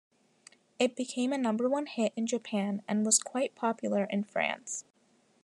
It 0.79 0.95
became 0.95 1.31
a 1.31 1.37
number 1.37 1.69
one 1.69 1.85
hit 1.85 2.11
in 2.15 2.25
Japan 2.25 2.81
and 2.87 3.05
was 3.05 3.19
quite 3.19 3.53
popular 3.53 4.05
in 4.05 4.23
France. 4.23 4.83